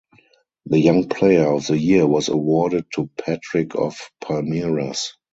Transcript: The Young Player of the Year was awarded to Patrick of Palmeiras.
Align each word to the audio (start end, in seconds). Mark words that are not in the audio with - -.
The 0.65 0.79
Young 0.79 1.09
Player 1.09 1.45
of 1.45 1.67
the 1.67 1.77
Year 1.77 2.07
was 2.07 2.27
awarded 2.27 2.85
to 2.95 3.07
Patrick 3.23 3.75
of 3.75 3.99
Palmeiras. 4.19 5.11